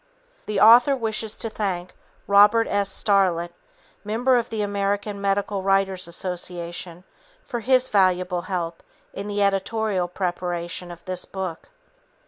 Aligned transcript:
The 0.47 0.59
author 0.59 0.95
wishes 0.95 1.37
to 1.37 1.47
thank 1.47 1.93
Robert 2.25 2.65
S. 2.67 2.89
Starrett, 2.91 3.53
member 4.03 4.35
of 4.37 4.49
the 4.49 4.63
American 4.63 5.21
Medical 5.21 5.61
Writers' 5.61 6.07
Association, 6.07 7.03
for 7.45 7.59
his 7.59 7.87
valuable 7.87 8.41
help 8.41 8.81
in 9.13 9.27
the 9.27 9.43
editorial 9.43 10.07
preparation 10.07 10.89
of 10.89 11.05
this 11.05 11.25
book. 11.25 11.69